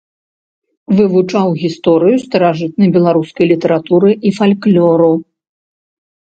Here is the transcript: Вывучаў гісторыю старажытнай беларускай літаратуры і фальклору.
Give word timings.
Вывучаў 0.99 1.47
гісторыю 1.63 2.15
старажытнай 2.23 2.89
беларускай 2.97 3.45
літаратуры 3.53 4.09
і 4.31 4.33
фальклору. 4.39 5.13